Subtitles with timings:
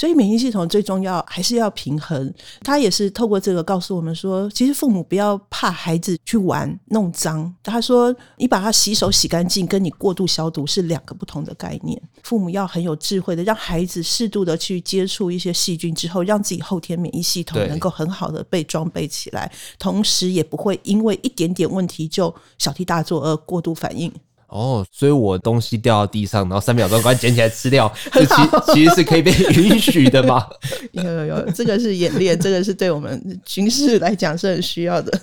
[0.00, 2.32] 所以免疫系统最重要还是要平衡。
[2.62, 7.54] 他也是透过这个告诉我们说，其实父母不要怕孩子去玩弄脏。
[7.62, 12.00] 他说，你把他洗手洗干净，跟你过度消毒是两个不同的概念。
[12.22, 24.10] 父母要很有智慧的，让孩子适度的去接触一些细菌之后，让自己后天免疫系统能够很好的被装备起来，同时也不会因为一点点问题就小题大做而过度反应。
[24.50, 30.44] 哦，所以我东西掉到地上，然后三秒钟赶紧捡起来吃掉， 这其实其实是可以被允许的吗？
[30.90, 35.20] 有有有，这个是演练，这个是对我们军事来讲是很需要的。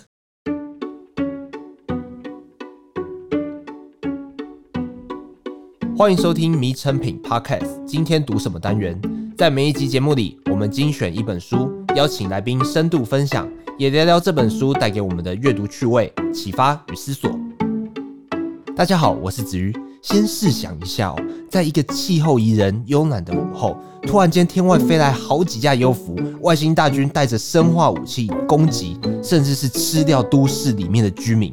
[5.98, 8.98] 欢迎收听《迷成品 Podcast》，今天读什么单元？
[9.38, 13.46] 在每一集节目里，我们精选一本书，邀请来宾深度分享，
[13.77, 17.30] 也聊聊这本书带给我们的阅读趣味、启发与思索。
[18.77, 19.76] 大家好，我是子瑜。
[20.04, 21.16] 先试想一下哦，
[21.49, 31.51] 在一个气候宜人、慵懒的午后，突然间天外飞来好几架幽浮，外星大军带着生化武器攻击，甚至是吃掉都市里面的居民。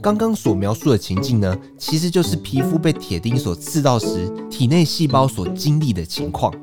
[0.00, 6.54] 刚刚所描述的情境呢，其实就是皮肤被铁钉所刺到时，体内细胞所经历的情况。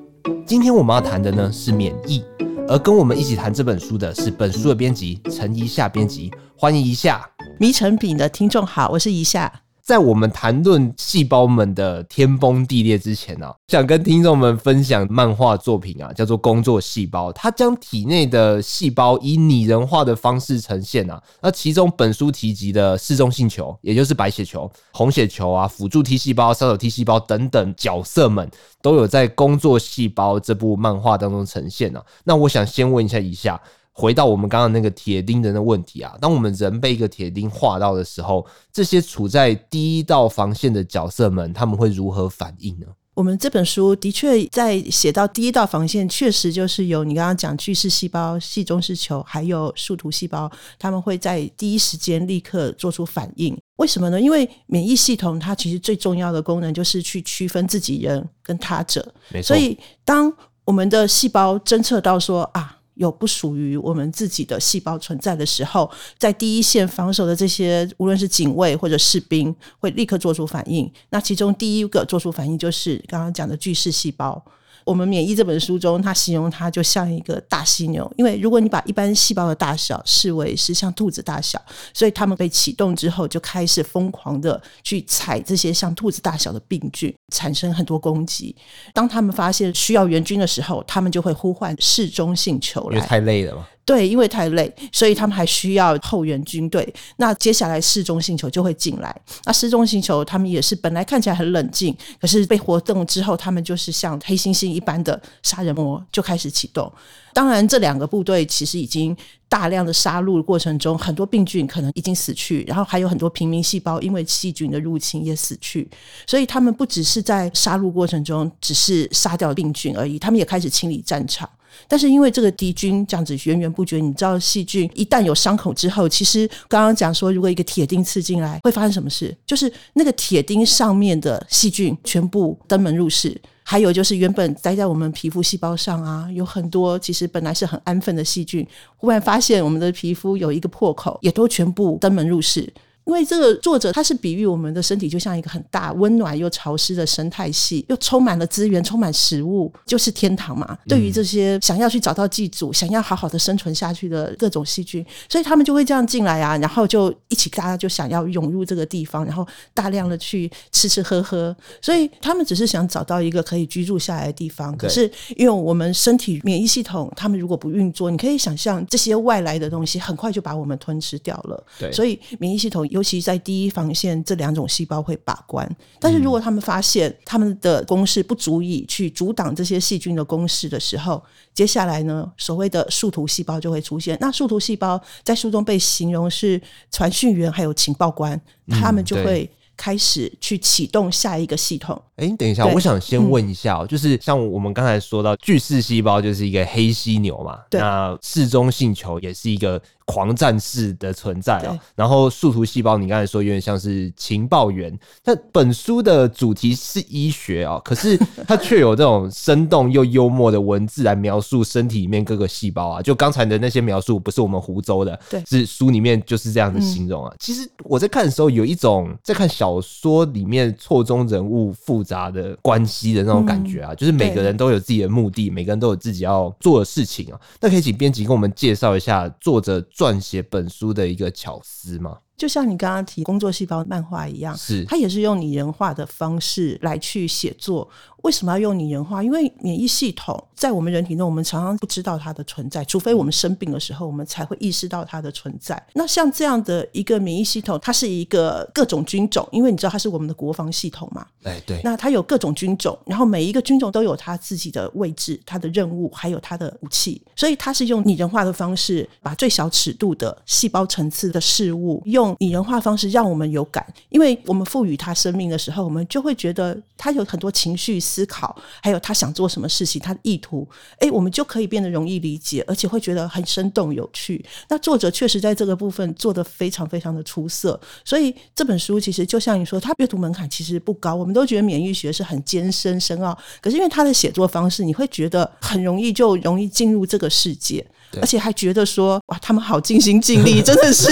[0.45, 2.23] 今天我们要谈的呢是免疫，
[2.69, 7.21] 而跟我们一起谈这本书的是本书的编辑陈怡夏编辑，欢迎怡夏。
[7.59, 9.51] 迷成品的听众好，我是怡夏。
[9.89, 21.19] 在我们谈论细胞们的天崩地裂之前呢、啊，想跟听众们分享漫画作品啊，叫做《工作细胞》，它将体内的细胞以拟人化的方式呈现啊。
[21.41, 28.47] 那其中本书提及的嗜中性球，也就是白血球、红血球啊、辅助 T 细胞、杀手 T 细胞等等角色们，
[28.83, 32.05] 都有在《工作细胞》这部漫画当中呈现啊。
[32.25, 33.59] 那我想先问一下一下。
[33.99, 42.85] 回到我们刚刚那个铁钉的那问题啊，当我们人被一个铁钉划到的时候，这些处在第一道防线的角色们，他们会如何反应呢？
[43.13, 53.53] 我们这本书的确在写到第一道防线，确实就是有你刚刚讲巨噬细胞、细中性球，还有树突细胞，他们会在第一时间立刻做出反应。
[53.75, 54.21] 为什么呢？
[54.21, 59.47] 因为免疫系统它其实最重要的功能就是去区分自己人跟他者，没错。
[59.49, 60.31] 所以当
[60.63, 62.77] 我们的细胞侦测到说啊。
[62.99, 70.91] 有不属于我们自己的细胞存在的时候，在第一线防守的这些，无论是警卫或者士兵，会立刻做出反应。
[71.09, 74.43] 那其中第一个做出反应就是刚刚讲的巨噬细胞。
[74.85, 81.61] 我们免疫这本书中，它形容它就像一个大犀牛，因为如果你把一般细胞的大小视为是像兔子大小，
[81.93, 88.55] 所以它们被启动之后，就开始疯狂的去踩这些像兔子大小的病菌，产生很多攻击。
[88.93, 92.97] 当他们发现需要援军的时候，他们就会呼唤市中性球来。
[92.97, 93.67] 因为太累了嘛。
[93.85, 96.93] 对，因为太累，所以他们还需要后援军队。
[97.17, 99.15] 那接下来市中性球就会进来。
[99.45, 106.91] 那市中性球他们也是本来看起来很冷静，可是被活动之后，他们就是像黑猩猩一般的杀人魔就开始启动。
[107.33, 109.15] 当然，这两个部队其实已经
[109.49, 115.89] 大量的杀戮过程中，很多病菌可能已经死去，然后还有很多平民细胞因为细菌的入侵也死去。
[116.27, 121.49] 所以他们不只是在杀戮过程中只是杀掉病菌而已，他们也开始清理战场。
[121.87, 129.35] 但是因为这个敌军这样子源源不绝，你知道细菌一旦有伤口之后，其实刚刚讲说，如果一个铁钉刺进来，会发生什么事？
[129.45, 133.39] 就是那个铁钉上面的细菌全部登门入室，
[133.69, 142.67] 还有就是原本待在我们皮肤细胞上啊，有很多其实本来是很安分的细菌，忽然发现我们的皮肤有一个破口，也都全部登门入室。
[143.09, 150.77] 因为这个作者他是比喻我们的身体就像一个很大、温暖又潮湿的生态系，又充满了资源、充满食物，就是天堂嘛。
[150.87, 159.43] 对于这些想要去找到寄主、想要好好的生存下去的各种细菌，所以他们就会这样进来啊，然后就一起大家就想要涌入这个地方，然后
[159.73, 161.55] 大量的去吃吃喝喝。
[161.81, 164.77] 所以他们只是想找到一个可以居住下来的地方。
[164.77, 171.65] 可是因为我们身体免疫系统，他们如果不运作，你可以想象这些外来的东西很快就把我们吞吃掉了。
[171.79, 172.98] 对，所以免疫系统有。
[172.99, 175.65] 尤其在第一防线，这两种细胞会把关。
[176.01, 181.23] 但是如果他们发现他们的攻势不足以去阻挡这些细菌的攻势的时候，
[181.53, 184.17] 接下来呢，所谓的树突细胞就会出现。
[184.19, 188.39] 那树突细胞在书中被形容是传讯员，还有情报官，
[188.69, 189.49] 他们就会。
[189.81, 191.97] 开始去启动下一个系统。
[192.17, 201.71] 哎，等一下，我想先问一下，就是像我们刚才说到巨噬细胞就是一个黑犀牛嘛，对，那嗜中性球也是一个狂战士的存在啊。
[201.71, 204.97] 对然后树突细胞，你刚才说有点像是情报员。
[205.23, 208.17] 那本书的主题是医学啊，可是
[208.47, 213.01] 它却有这种生动又幽默的文字来描述身体里面各个细胞啊。
[213.03, 217.31] 就刚才的那些描述，不是我们湖州的，对，是书里面就是这样的形容啊。
[217.31, 227.39] 嗯、其实我在看的时候，有一种在看小说里面错综人物复杂的关系的那种感觉啊，嗯、就是每个人都有自己的目的，每个人都有自己要做的事情啊。
[227.59, 232.19] 那可以请编辑跟我们介绍一下作者撰写本书的一个巧思吗？
[232.39, 237.87] 就像你刚刚提工作细胞漫画一样，是它也是用拟人化的方式来去写作。
[238.23, 239.23] 为什么要用拟人化？
[239.23, 245.81] 因为免疫系统在我们人体内，我们常常不知道它的存在，除非我们生病的时候，我们才会意识到它的存在。
[245.93, 251.25] 那像这样的一个免疫系统，它是一个各种军种，因为你知道它是我们的国防系统嘛？
[251.43, 251.79] 哎，对。
[251.81, 267.99] 那它有各种军种，然后每一个军种都有它自己的位置、它的任务，还有它的武器，所以它是用拟人化的方式，把最小尺度的细胞层次的事物，用拟人化方式让我们有感，因为我们赋予它生命的时候，我们就会觉得它有很多情绪。
[267.99, 270.67] 思考，还有他想做什么事情，他的意图，
[270.99, 274.43] 哎，我们就可以变得容易理解，而且会觉得很生动有趣。
[274.67, 281.13] 那作者确实在这个部分做得非常非常的出色，所以这本书其实就像你说，它阅读门槛其实不高。
[281.13, 287.85] 我们都觉得免疫学是很艰深深奥，可是因为他的写作方式，你会觉得很容易就容易进入这个世界，
[288.21, 291.09] 而且还觉得说哇，他们好尽心尽力， 真的是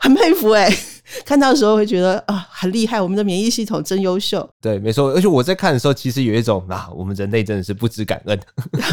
[0.00, 0.70] 很佩服哎。
[1.24, 4.46] 看到的时候会觉得啊，很厉害，我们的免疫系统真优秀。
[4.60, 5.12] 对，没错。
[5.12, 8.38] 而且我在看的时候，其实有一种啊，我们人类真的是不知感恩。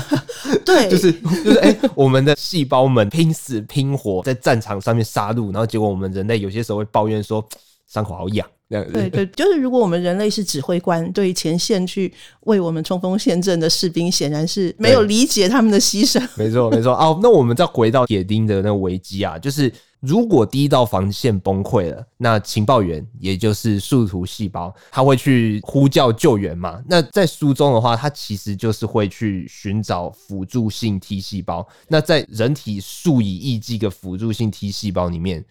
[0.64, 7.44] 对，就是就是哎、欸，我们的细胞们拼死拼活在战场上面杀戮，然后结果我们人类有些时候会抱怨说
[7.92, 8.48] 伤口好痒。
[8.92, 16.22] 对对， 就是如果我们人类是指挥官，对前线去为我们冲锋陷阵的士兵，显然是没有理解他们的牺牲。
[16.38, 19.72] 没错没错哦，那我们再回到铁丁的那个危机啊，就是。
[20.04, 26.84] 如果第一道防线崩溃了，那情报员也就是树突细胞，他会去呼叫救援嘛？
[26.90, 31.66] 那在书中的话，他其实就是会去寻找辅助性 T 细胞。
[31.88, 35.42] 那在人体数以亿计个辅助性 T 细胞里面，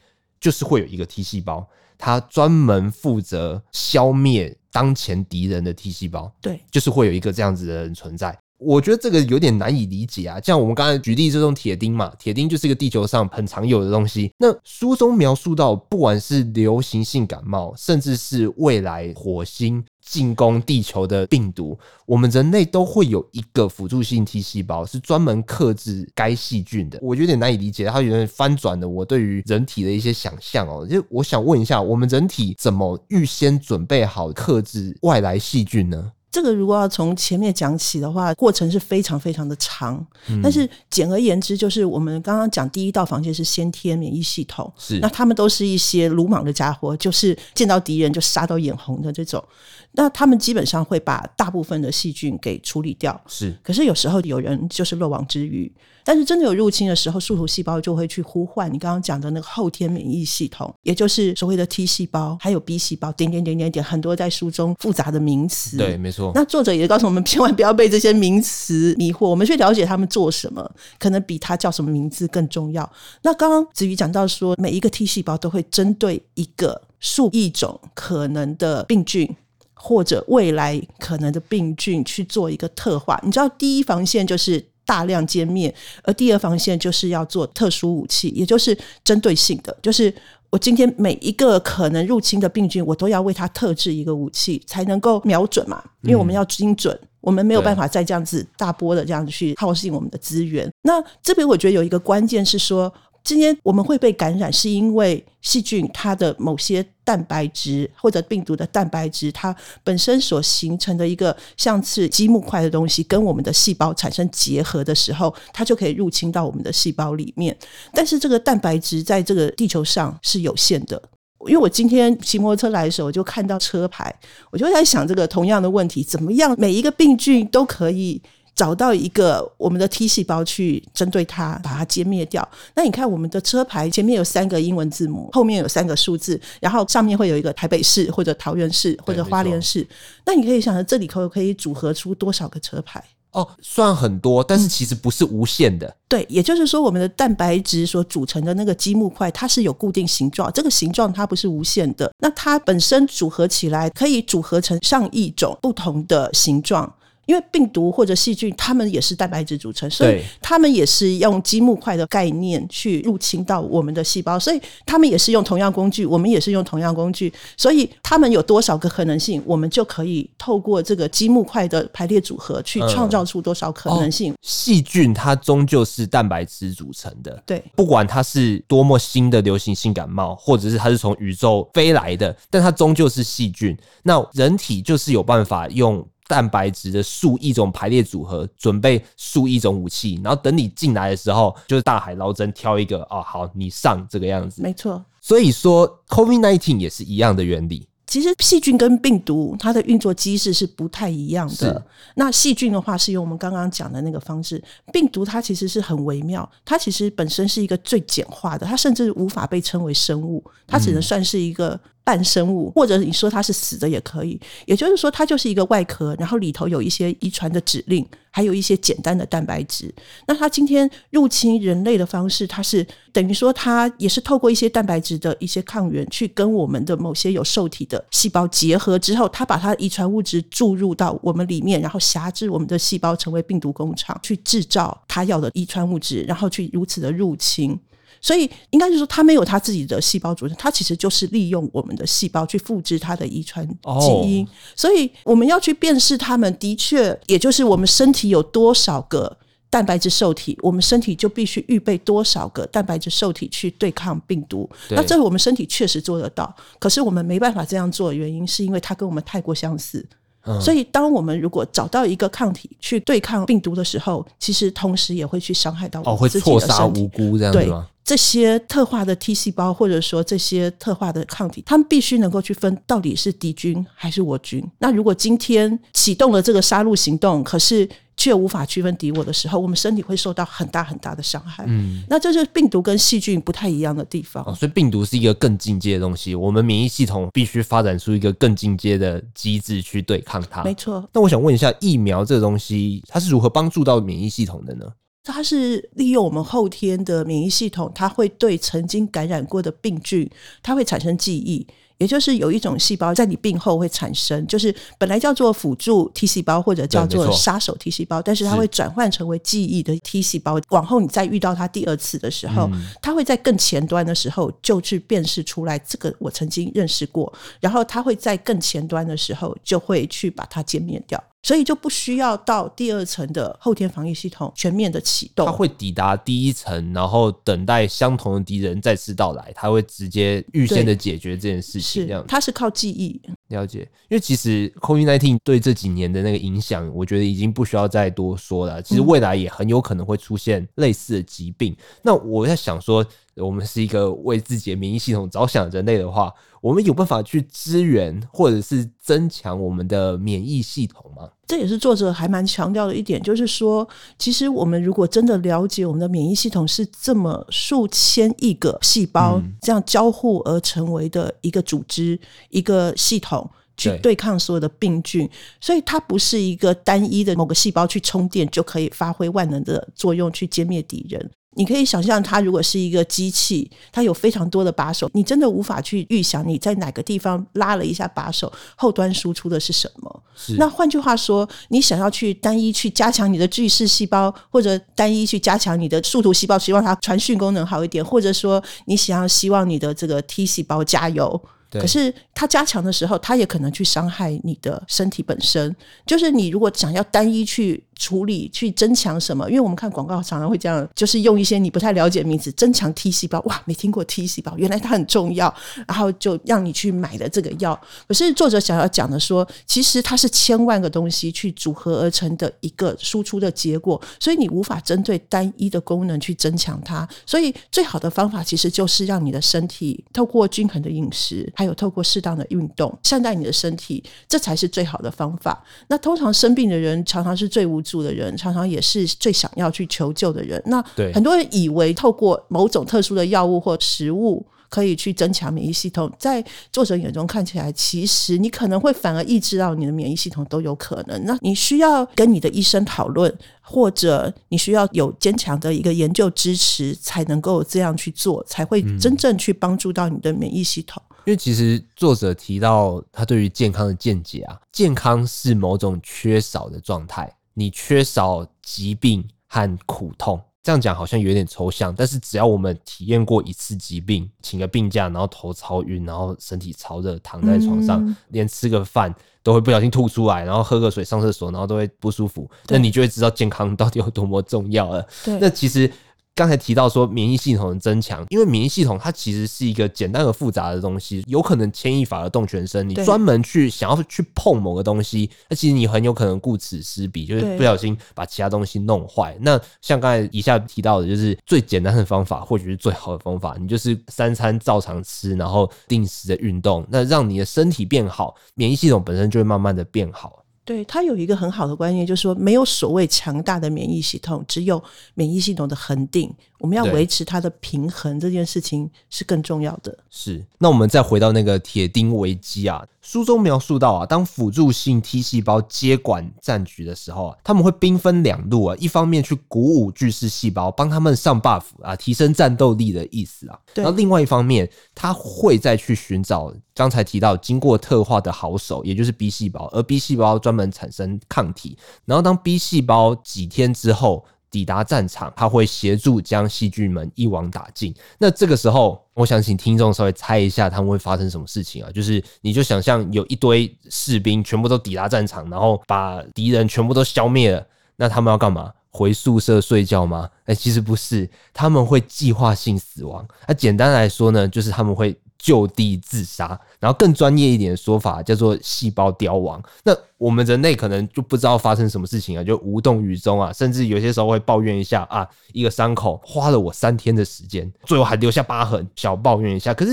[0.42, 1.66] 就是会有一个 T 细胞，
[1.96, 6.30] 它专门负责消灭当前敌人的 T 细胞。
[6.40, 8.36] 对，就是会有一个这样子的人存在。
[8.64, 14.32] 我觉得这个有点难以理解啊，像我们刚才举例这种铁钉嘛，铁钉就是一个地球上很常有的东西。
[14.38, 26.98] 那书中描述到，不管是流行性感冒，甚至是未来火星进攻地球的病毒，我们人类都会有一个辅助性 T 细胞，是专门克制该细菌的。
[27.02, 30.86] 我有点难以理解，它有点翻转了我对于人体的一些想象哦。
[30.86, 36.12] 就我想问一下，我们人体怎么预先准备好克制外来细菌呢？
[36.32, 40.05] 这个如果要从前面讲起的话，过程是非常非常的长。
[40.31, 49.44] 嗯、但是简而言之，就是我们刚刚讲第一道防线是先天免疫系统，是那他们都是一些鲁莽的家伙，就是见到敌人就杀到眼红的这种。
[49.93, 53.55] 那他们基本上会把大部分的细菌给处理掉，是。
[53.62, 55.70] 可是有时候有人就是漏网之鱼。
[56.04, 65.76] 但是真的有入侵的时候，树突细胞就会去呼唤你刚刚讲的那个后天免疫系统，也就是所谓的 T 细胞，还有 B 细胞，点点点点点，很多在书中复杂的名词。
[65.76, 66.32] 对，没错。
[66.34, 70.69] 那作者也告诉我们，千万不要被这些名词迷惑，我们去了解他们做什么，
[70.99, 72.90] 可能比他叫什么名字更重要。
[73.22, 79.37] 那刚刚子瑜讲到说，每一个 T 细胞都会针对一个数亿种可能的病菌
[79.75, 83.20] 或者未来可能的病菌去做一个特化。
[83.22, 84.71] 你知道，第一防线就是。
[84.84, 90.12] 大量歼灭，而第二防线就是要做特殊武器，也就是针对性的，就是
[90.50, 95.82] 我今天每一个可能入侵的病菌，我都要为它特制一个武器，才能够瞄准嘛。
[96.02, 100.70] 因为我们要精准，我们没有办法再这样子大波的这样子去耗尽我们的资源。
[100.82, 102.93] 那这边我觉得有一个关键是说。
[103.24, 117.56] 今天我们会被感染，是因为细菌它的某些蛋白质或者病毒的蛋白质，它本身所形成的一个像是积木块的东西，跟我们的细胞产生结合的时候，它就可以入侵到我们的细胞里面。
[117.93, 121.00] 但是这个蛋白质在这个地球上是有限的，
[121.46, 124.12] 因为我今天骑摩托车来的时候，我就看到车牌，
[124.50, 128.20] 我就在想这个同样的问题，怎么样每一个病菌都可以。
[128.54, 132.46] 找到一个我们的 T 细胞去针对它，把它歼灭掉。
[132.74, 139.86] 那你看我们的车牌前面有三个英文字母，后面有三个数字，然后上面会有一个台北市或者桃园市或者花莲市。
[140.26, 143.02] 那你可以想想，这里头可以组合出多少个车牌？
[143.32, 145.96] 哦，算很多，但是其实不是无限的。
[146.06, 152.12] 对，也就是说，我们的蛋白质所组成的那个积木块，它是有固定形状，这个形状它不是无限的。
[152.18, 156.94] 那它本身组合起来可以组合成上亿种不同的形状。
[157.32, 174.32] 因为病毒或者细菌，它们也是蛋白质组成，所以它们也是用积木块的概念去入侵到我们的细胞，所以它们也是用同样工具，我们也是用同样工具，所以它们有多少个可能性，我们就可以透过这个积木块的排列组合去创造出多少可能性。
[174.32, 183.74] 嗯哦、细菌它终究是蛋白质组成的，对，不管它是多么新的流行性感冒，或者是它是从宇宙飞来的，但它终究是细菌。
[184.03, 186.06] 那人体就是有办法用。
[186.29, 194.62] 蛋白质的数亿种排列组合，准备数亿种武器，然后等你进来的时候，就是大海捞针，挑一个哦，好，你上这个样子。
[194.62, 197.86] 没错，所以说 COVID nineteen 也是一样的原理。
[198.06, 201.82] 其实细菌跟病毒它的运作机制是不太一样的。
[202.14, 204.62] 那细菌的话是用我们刚刚讲的那个方式，
[204.93, 211.79] 病毒它其实是很微妙，它其实本身是一个最简化的，它甚至无法被称为生物，它只能算是一个。
[212.04, 219.92] 半生物，或者你说它是死的也可以，也就是说它就是一个外壳，然后里头有一些遗传的指令，还有一些简单的蛋白质。
[220.26, 237.78] 那它今天入侵人类的方式，它是等于说它也是透过一些蛋白质的一些抗原，去跟我们的某些有受体的细胞结合之后，它把它遗传物质注入到我们里面，然后挟制我们的细胞成为病毒工厂，去制造它要的遗传物质，然后去如此的入侵。
[238.22, 244.46] 所以应该就是说，它没有它自己的细胞组成，它其实就是利用我们的细胞去复制它的遗传基因。
[244.46, 244.55] Oh.
[244.76, 249.36] 所以我们要去辨识它们，的确，也就是我们身体有多少个
[249.69, 254.70] 蛋白质受体，我们身体就必须预备多少个蛋白质受体去对抗病毒。
[254.91, 260.06] 那这我们身体确实做得到，可是我们没办法这样做的原因，是因为它跟我们太过相似。
[260.44, 266.67] 嗯、所以，当我们如果找到一个抗体去对抗病毒的时候，其实同时也会去伤害到我们自己的身体。
[266.67, 267.88] 哦，会错杀无辜这样子吗？
[268.04, 268.12] 对。
[268.12, 274.62] 这些特化的 T 细胞，或者说这些特化的抗体，他们必须能够去分到底是敌军还是我军。
[274.78, 281.64] 那如果今天启动了这个杀戮行动，可是却无法区分敌我的时候，我们身体会受到很大很大的伤害。
[281.66, 284.44] 嗯，那这就是病毒跟细菌不太一样的地方。
[284.46, 290.62] 哦，所以病毒是一个更进阶的东西，我们免疫系统必须发展出一个更进阶的机制去对抗它。
[290.62, 291.08] 没错。
[291.12, 294.86] 那我想问一下，疫苗这个东西，它是如何帮助到免疫系统的呢？
[295.24, 300.29] 它是利用我们后天的免疫系统，它会对曾经感染过的病菌，
[300.62, 301.64] 它会产生记忆，
[301.98, 310.58] 也就是有一种细胞在你病后会产生，就是本来叫做辅助 T 细胞或者叫做杀手 T 细胞，但是它会转换成为记忆的 T 细胞。
[310.70, 312.69] 往后你再遇到它第二次的时候，
[313.00, 321.22] 它会在更前端的时候就去辨识出来这个我曾经认识过，然后它会在更前端的时候就会去把它歼灭掉。
[321.43, 332.06] 所以就不需要到第二层的后天防御系统全面的启动，它会抵达第一层，然后等待相同的敌人再次到来，它会直接预先的解决这件事情。
[332.06, 333.20] 这样，它是靠记忆。
[333.52, 338.82] 了解，因为其实 COVID-19 对这几年的那个影响，我觉得已经不需要再多说了。
[338.82, 341.72] 其实未来也很有可能会出现类似的疾病。
[341.72, 343.06] 嗯、那我在想说，
[343.36, 351.28] 我们是一个为自己的免疫系统着想的人类的话，我们有办法去支援或者是增强我们的免疫系统吗？
[351.52, 353.86] 这也是作者还蛮强调的一点，就是说，
[354.18, 362.18] 其实我们如果真的了解我们的免疫系统是这么数千亿个细胞这样交互而成为的一个组织、
[362.48, 365.28] 一个系统，去对抗所有的病菌，
[365.60, 371.30] 所以它不是一个单一的某个细胞去充电就可以发挥万能的作用去歼灭敌人。
[371.54, 380.22] 你可以想象，它如果是一个机器，它有非常多的把手，你真的无法去预想你在哪个地方拉了一下把手，后端输出的是什么。
[380.56, 391.40] 那换句话说，你想要去单一去加强你的巨噬细胞，或者单一去加强你的树突细胞，希望它传讯功能好一点，或者说你想要希望你的这个 T 细胞加油。
[391.70, 395.74] 可是它加强的时候，它也可能去伤害你的身体本身。
[396.04, 403.38] 就是你如果想要单一去处理、去增强什么，因为我们看广告常常会这样，就是用一些你不太了解的名字，增强 T 细胞。
[403.42, 405.54] 哇，没听过 T 细胞，原来它很重要，
[405.86, 407.80] 然后就让你去买了这个药。
[408.08, 417.08] 可是作者想要讲的说，其实它是千万个东西去组合而成的一个输出的结果，所以你无法针对单一的功能去增强它。
[417.24, 421.50] 所以最好的方法其实就是让你的身体透过均衡的饮食。
[421.54, 425.62] 还有透过适当的运动善待你的身体，这才是最好的方法。
[425.88, 430.63] 那通常生病的人常常是最无助的人，常常也是最想要去求救的人。
[430.65, 430.82] 那
[431.13, 436.11] 很多人以为透过某种特殊的药物或食物可以去增强免疫系统。
[436.19, 441.22] 在作者眼中看起来，其实你可能会反而抑制到你的免疫系统都有可能。
[441.27, 443.31] 那你需要跟你的医生讨论，
[443.61, 451.03] 或者你需要有坚强的一个研究支持，才能够这样去做，才会真正去帮助到你的免疫系统。
[451.06, 460.40] 嗯因为其实作者提到他对于健康的见解啊，健康是某种缺少的状态，你缺少疾病和苦痛。
[460.62, 475.06] 这样讲好像有点抽象，但是只要我们体验过一次疾病，请个病假，然后头超晕，然后身体超热，躺在床上，嗯、连吃个饭都会不小心吐出来，然后喝个水、上厕所，然后都会不舒服，那你就会知道健康到底有多么重要了。
[475.40, 475.90] 那其实。
[476.34, 482.89] 刚才提到说免疫系统的增强，因为免疫系统它其实是一个简单而复杂的东西，有可能牵一发而动全身。
[482.89, 489.36] 你专门去想要去碰某个东西，那其实你很有可能顾此失彼，就是不小心把其他东西弄坏。
[489.41, 500.42] 那像刚才以下提到的，就是最简单的方法，或许是最好的方法，你就是三餐照常吃，然后定时的运动，那让你的身体变好，免疫系统本身就会慢慢的变好。
[500.64, 504.82] 对，他有一个很好的观念，就是说没有所谓强大的免疫系统，只有
[505.14, 506.32] 免疫系统的恒定。
[506.58, 509.98] 我们要维持它的平衡，这件事情是更重要的。
[510.08, 523.59] 是，那我们再回到那个铁钉危机啊，书中描述到啊，当辅助性 T 细胞接管战局的时候啊，他们会兵分两路啊，一方面去鼓舞巨噬细胞，帮他们上 buff 啊，提升战斗力的意思啊。
[523.74, 523.82] 对。
[523.82, 531.76] 然后另外一方面，他会再去寻找刚才提到经过特化的好手，也就是 B 细胞，而 B 细胞专门产生抗体。
[532.04, 534.24] 然后当 B 细胞几天之后。
[534.52, 537.92] 抵达战场，他会协助将细菌们一网打尽。
[538.18, 541.90] 那这个时候，我想请听众稍微猜一下，他们会发生什么事情啊？
[541.90, 548.70] 就是你就想象有一堆士兵全部都抵达战场，然后把敌人全部都消灭了，那他们要干嘛？
[548.90, 550.28] 回宿舍睡觉吗？
[550.44, 553.26] 哎，其实不是，他们会计划性死亡。
[553.48, 555.18] 那简单来说呢，就是他们会。
[555.42, 559.61] 就地自杀，然后更专业一点的说法叫做细胞凋亡。
[559.83, 569.75] 那我们人类可能就不知道发生什么事情啊，就无动于衷啊，甚至有些时候会抱怨一下啊，一个伤口花了我三天的时间，最后还留下疤痕，小抱怨一下。
[569.75, 569.90] 可是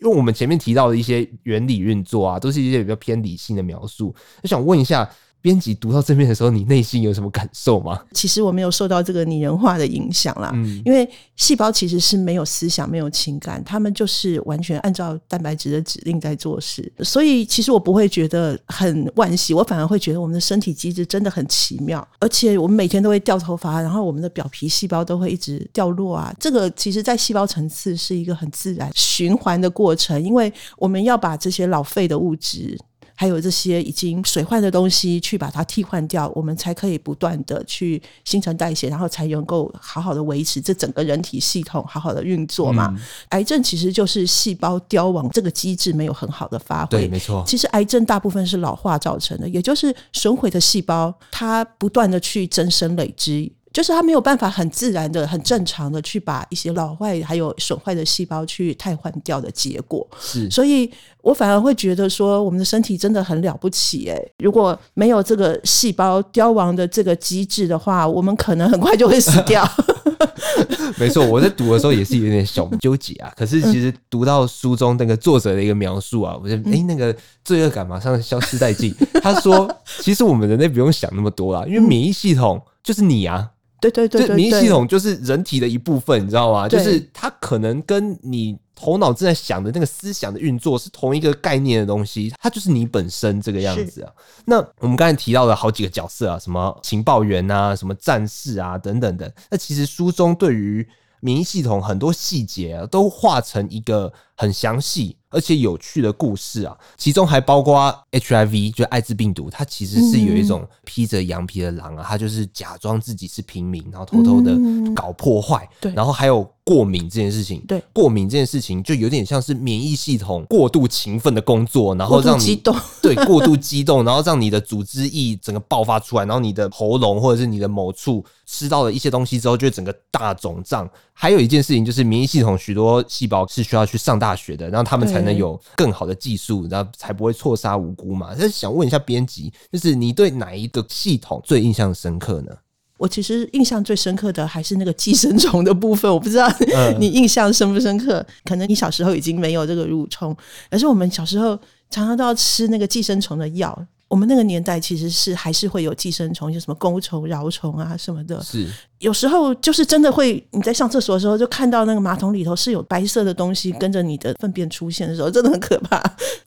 [0.00, 5.10] 因为我们前面提到的一些原理运作啊，都是一些比较偏理性的描述，就想问一下。
[5.42, 8.00] 编辑读到这边的时候，你内心有什么感受吗？
[8.12, 11.06] 其实我没有受到这个拟人化的影响啦，嗯，因为
[11.36, 32.78] 细胞其实是没有思想、没有情感，他们就是完全按照蛋白质的指令在做事，所以其实我不会觉得很惋惜，我反而会觉得我们的身体机制真的很奇妙，而且我们每天都会掉头发，然后我们的表皮细胞都会一直掉落啊，这个其实在细胞层次是一个很自然循环的过程，因为我们要把这些老废的物质。
[33.22, 42.88] 还有这些已经水坏的东西，去把它替换掉，我们才可以不断的去新陈代谢，然后才能够好好的维持这整个人体系统好好的运作嘛。
[42.90, 47.44] 嗯、癌症其实就是细胞凋亡这个机制没有很好的发挥，对，没错。
[47.46, 53.52] 其实癌症大部分是老化造成的，也就是损毁的细胞它不断的去增生累积。
[53.72, 60.06] 就是它没有办法很自然的、很正常的去把一些老坏还有损坏的细胞去替换掉的结果。
[60.20, 60.90] 是，所以
[61.22, 64.32] 我反而会觉得说，我们的身体真的很了不起诶。
[64.38, 69.66] 如果没有这个细胞凋亡的这个机制的话，我们可能很快就会死掉。
[70.98, 73.32] 没错，我在读的时候也是有点小纠结啊。
[73.36, 78.94] 可是其实读到书中那个作者的一个描述啊，我觉得诶，那个罪恶感马上消失殆尽。
[79.22, 79.68] 他说，
[80.00, 83.48] 其实我们人类不用想那么多啦，因为免疫系统就是你啊。
[83.90, 86.68] 对对对，对，免疫系统就是人体的一部分，你知道吗？
[86.68, 94.12] 就是它可能跟你头脑正在想的那个思想的运作是同一个概念的东西，它就是你本身这个样子啊。
[94.44, 99.30] 那我们刚才提到了好几个角色啊，什么情报员啊，什么战士啊等等等。
[99.50, 100.86] 那其实书中对于
[101.20, 105.16] 免疫系统很多细节啊，都画成一个很详细。
[105.34, 114.54] 而且有趣的故事啊，其中还包括 HIV，就艾滋病毒，它其实是有一种披着羊皮的狼啊，它就是假装自己是平民，然后偷偷的
[114.94, 115.66] 搞破坏。
[115.80, 130.86] 对，然后还有过敏这件事情，对，过敏这件事情就有点像是免疫系统过度勤奋的工作，然后让你激动，对，过度激动，然后让你的组织液整个爆发出来，然后你的喉咙或者是你的某处吃到了一些东西之后，就整个大肿胀。
[131.14, 138.28] 还有一件事情就是免疫系统许多细胞是需要去上大学的，然后他们才能有更好的技术，然后才不会错杀无辜嘛。
[138.38, 142.52] 但是想问一下编辑，就是你对哪一个系统最印象深刻呢？
[142.98, 146.48] 我其实印象最深刻的还是那个寄生虫的部分，我不知道
[147.00, 148.24] 你印象深不深刻？
[148.44, 150.36] 可能你小时候已经没有这个蠕虫，
[150.70, 151.56] 而是我们小时候
[151.90, 153.86] 常常都要吃那个寄生虫的药。
[154.12, 158.38] 我们那个年代其实是还是会有寄生虫，就什么钩虫、饶虫啊什么的。
[158.42, 165.96] 是，有时候就是真的会，你在上厕所的时候就看到那个马桶里头是有白色的东西跟着你的粪便出现的时候，真的很可怕。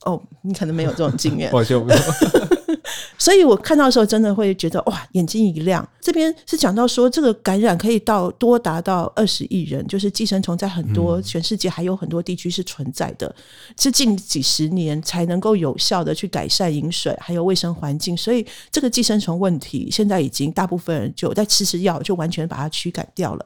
[0.06, 1.52] 哦，你可能没有这种经验。
[1.52, 2.00] 抱歉，没有。
[3.18, 5.88] 所以我看到的时候，真的会觉得哇，眼睛一亮。
[6.00, 13.34] 这边是讲到说，这个感染可以到多达到二十亿人，就是寄生虫在很多全世界还有很多地区是存在的，
[13.80, 18.16] 是近几十年才能够有效的去改善饮水还有卫生环境。
[18.16, 23.46] 所以这个寄生虫问题，现在已经大部分人就在吃吃药，就完全把它驱赶掉了。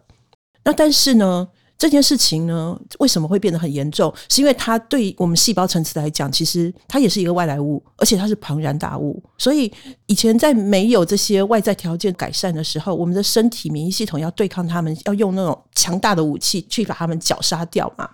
[0.66, 1.48] 那但是呢，
[1.80, 4.14] 这件事情呢，为什么会变得很严重？
[4.28, 9.24] 是因为它对我们细胞层次来讲，其实它也是一个外来物，而且它是庞然大物。
[9.38, 9.72] 所以
[10.06, 18.10] 以前在没有这些外在条件改善的时候，我们的身体免疫系统要对抗它们，要用那种强大的武器去把它们绞杀掉嘛。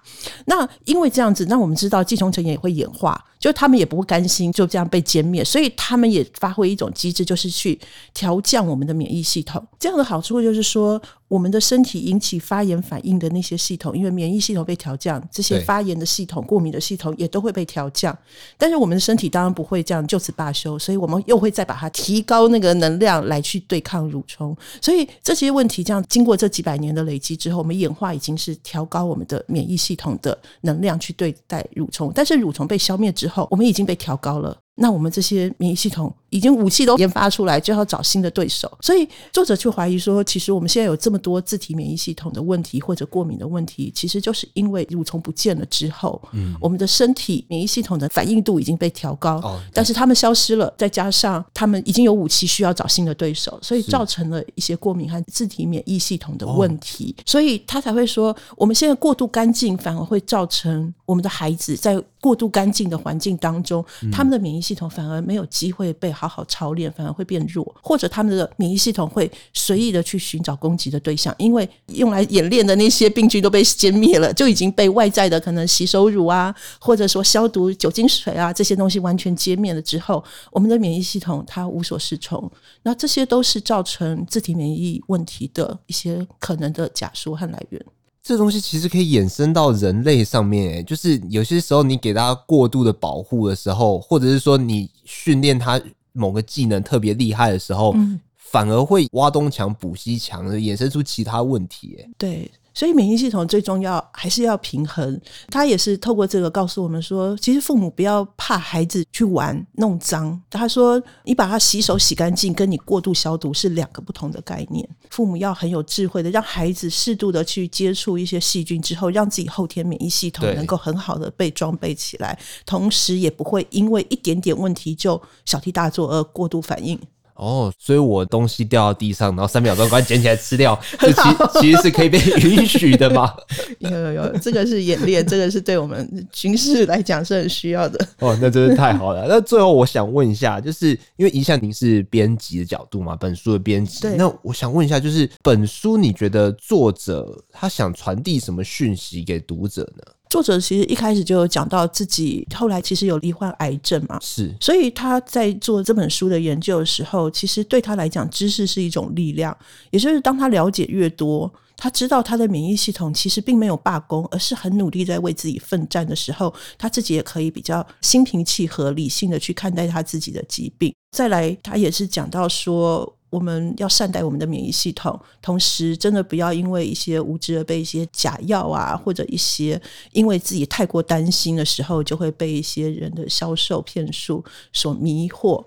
[0.45, 7.79] 那因为这样子，那我们知道寄生虫也会演化，就他们也不会甘心就这样被歼灭，所以他们也发挥一种机制，就是去
[8.13, 9.65] 调降我们的免疫系统。
[9.79, 18.15] 这样的好处就是说，我们的身体引起发炎反应的那些系统，因为免疫系统被调降，这些发炎的系统、过敏的系统也都会被调降。
[18.57, 24.55] 但是我们的身体当然不会这样就此罢休，所以我们又会再把它提高那个能量来去对抗蠕虫。
[24.79, 32.11] 所以这些问题这样经过这几百年的累积之后，我们演化已经是调高我们的免疫系统的能量去对待蠕虫。
[32.13, 34.55] 但是蠕虫被消灭之后，我们已经被调高了。
[34.77, 38.69] 那我们这些免疫系统已经武器都研发出来，就要找新的对手。
[38.81, 57.15] 所以作者就怀疑说，其实我们现在有这么多自体免疫系统的问题或者过敏的问题，其实就是因为蠕虫不见了之后，嗯，我们的身体免疫系统的反应度已经被调高，哦，但是它们消失了，再加上他们已经有武器需要找新的对手，所以造成了一些过敏和自体免疫系统的问题。
[57.25, 82.51] 所以他才会说，我们现在过度干净反而会造成我们的孩子在过度干净的环境当中，他们的免疫系统反而没有机会被好好操练，反而会变弱，或者他们的免疫系统会随意的去寻找攻击的对象，因为用来演练的那些病菌都被歼灭了，就已经被外在的可能洗手乳啊，或者说消毒酒精水啊这些东西完全歼灭了之后，我们的免疫系统它无所适从，
[82.83, 87.85] 那这些都是造成自体免疫问题的一些可能的假说和来源。
[88.27, 95.79] 这东西其实可以衍生到人类上面，就是有些时候你给他过度的保护的时候，或者是说你训练他
[96.15, 102.49] 某个技能特别厉害的时候，嗯，反而会挖东墙补西墙，衍生出其他问题，诶，对。
[102.75, 105.19] 所以免疫系统最重要还是要平衡。
[105.47, 110.39] 他也是透过这个告诉我们说，其实父母不要怕孩子去玩弄脏。
[110.51, 114.87] 他说，你把他洗手洗干净，跟你过度消毒是两个不同的概念。
[115.09, 126.99] 父母要很有智慧的，让孩子适度的去接触一些细菌之后，让自己后天免疫系统能够很好的被装备起来，同时也不会因为一点点问题就小题大做而过度反应。
[127.35, 131.21] 哦，所以我东西掉到地上，然后三秒钟赶紧捡起来吃掉， 这其
[131.59, 133.33] 其实是可以被允许的吗？
[133.79, 138.07] 有有有，这个是演练，这个是对我们军事来讲是很需要的。
[138.19, 139.25] 哦，那真是太好了。
[139.27, 150.03] 那最后我想问一下，就是因为一向您是编辑的角度嘛，本书的编辑，那我想问一下，就是本书你觉得作者他想传递什么讯息给读者呢？
[150.29, 159.55] 作者其实一开始就有讲到自己后来其实有罹患癌症嘛，是，所以他在做这本书的研究的时候，其实对他来讲，知识是一种力量，
[159.91, 170.93] 也就是当他了解越多，他知道他的免疫系统其实并没有罢工，而是很努力在为自己奋战的时候，他自己也可以比较心平气和、理性的去看待他自己的疾病。
[171.11, 179.81] 再来，他也是讲到说，我们要善待我们的免疫系统，同时真的不要因为一些无知而被一些假药啊，或者一些
[180.13, 185.65] 因为自己太过担心的时候，就会被一些人的销售骗术所迷惑。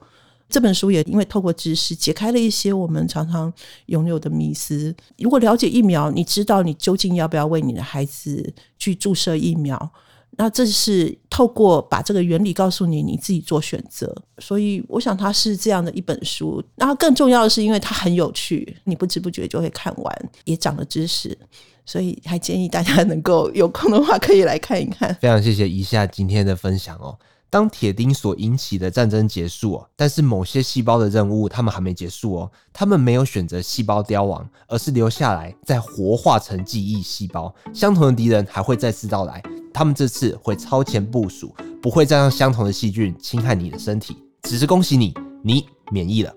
[0.48, 3.52] 这本书也因为透过知识解开了一些我们常常
[3.86, 4.94] 拥有的迷思。
[5.18, 9.92] 如果了解疫苗，你知道你究竟要不要为你的孩子去注射疫苗。
[10.38, 14.14] 那这是透过把这个原理告诉你，你自己做选择。
[14.38, 16.62] 所以我想它是这样的一本书。
[16.76, 21.36] 然后更重要的是，因为它很有趣，你不知不觉就会看完，也长了知识。
[21.84, 25.12] 所以还建议大家能够有空的话可以来看一看。
[25.20, 27.18] 非常谢谢一下今天的分享哦。
[27.50, 32.52] 当铁钉所引起的战争结束，但是某些细胞的任务他们还没结束哦。
[32.74, 37.52] 他们没有选择细胞凋亡，而是留下来再活化成记忆细胞。
[37.72, 44.16] 相同的敌人还会再次到来，他们这次会超前部署，不会再让相同的细菌侵害你的身体。
[44.42, 46.32] 只是恭喜你，你免疫了。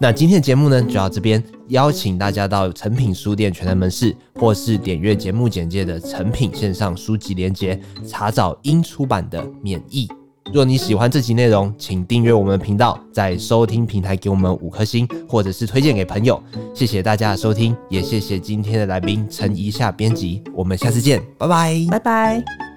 [0.00, 1.42] 那今天的节目呢，就到这边。
[1.68, 10.06] 邀请大家到成品书店全台门市，或是点阅节目简介的成品线上书籍链接，查找英出版的《免疫》。
[10.52, 16.42] 若你喜欢这集内容，请订阅我们的频道，在收听平台给我们五颗星，或者是推荐给朋友。
[16.74, 20.42] 谢谢大家的收听，也谢谢今天的来宾陈怡夏编辑。
[20.54, 22.67] 我们下次见，拜拜，拜拜。